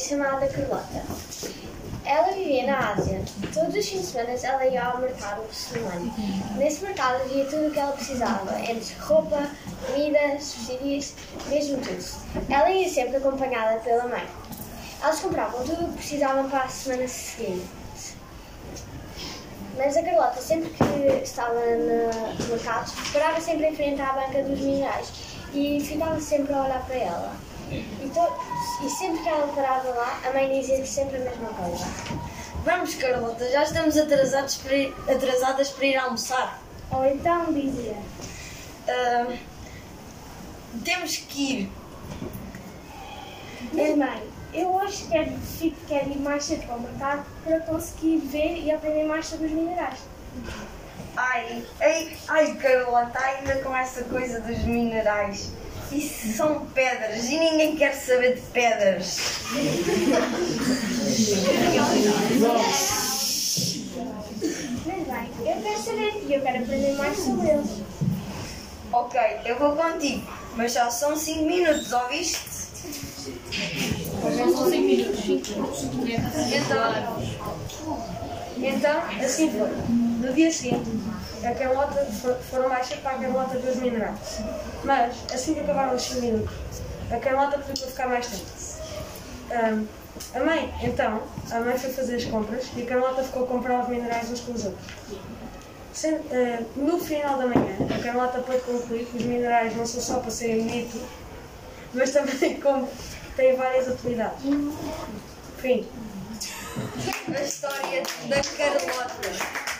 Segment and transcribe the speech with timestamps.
[0.00, 1.02] chamada Carlota.
[2.04, 3.22] Ela vivia na Ásia.
[3.52, 6.12] Todos os fins de semana ela ia ao mercado muçulmano.
[6.56, 9.50] Nesse mercado havia tudo o que ela precisava, entre roupa,
[9.86, 11.14] comida, subsídios,
[11.48, 12.04] mesmo tudo.
[12.48, 14.26] Ela ia sempre acompanhada pela mãe.
[15.02, 17.68] Elas compravam tudo o que precisavam para a semana seguinte.
[19.76, 24.58] Mas a Carlota, sempre que estava no mercado, parava sempre em frente à banca dos
[24.58, 25.12] minerais
[25.54, 27.49] e ficava sempre a olhar para ela.
[27.70, 31.84] E, to- e sempre que ela parava lá, a mãe dizia-lhe sempre a mesma coisa.
[32.64, 36.58] Vamos, Carlota, já estamos atrasados para ir- atrasadas para ir almoçar.
[36.90, 37.96] Ou então dizia:
[38.88, 39.26] Ah,
[40.84, 41.72] temos que ir.
[43.72, 48.18] Mas mãe, eu hoje quero, fico, quero ir mais cedo para o mercado para conseguir
[48.18, 49.98] ver e aprender mais sobre os minerais.
[51.16, 55.50] Ai, ai, ai, Carlota, ainda com essa coisa dos minerais.
[55.92, 59.18] Isso são pedras e ninguém quer saber de pedras.
[64.86, 67.70] Mas bem, eu quero saber e eu quero aprender mais sobre eles.
[68.92, 72.40] Ok, eu vou contigo, mas só são 5 minutos, ouviste?
[76.56, 77.22] Então,
[78.58, 79.70] então, assim foi.
[79.88, 80.90] No dia seguinte,
[81.44, 84.18] a Carlota for- foram mais cedo para a Carlota ver os minerais.
[84.84, 86.54] Mas, assim que acabaram os 5 minutos,
[87.10, 88.44] a Carlota pediu para ficar mais tempo.
[89.52, 89.84] Ahm,
[90.34, 93.82] a mãe, então, a mãe foi fazer as compras e a Carlota ficou a comprar
[93.82, 94.86] os minerais uns com os outros.
[95.92, 100.00] Sendo- ah, no final da manhã, a Carlota pôde concluir que os minerais não são
[100.00, 101.00] só para serem bonitos,
[101.94, 102.88] mas também como
[103.36, 104.42] têm várias utilidades.
[105.58, 105.86] Fim.
[107.36, 109.79] A história da Carlota.